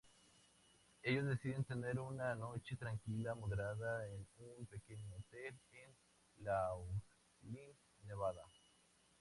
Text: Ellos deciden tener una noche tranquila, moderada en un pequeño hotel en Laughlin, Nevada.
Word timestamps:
Ellos 1.03 1.27
deciden 1.27 1.63
tener 1.63 1.99
una 1.99 2.33
noche 2.33 2.75
tranquila, 2.75 3.35
moderada 3.35 4.07
en 4.07 4.25
un 4.57 4.65
pequeño 4.65 5.17
hotel 5.17 5.53
en 5.73 5.95
Laughlin, 6.43 7.71
Nevada. 8.07 8.43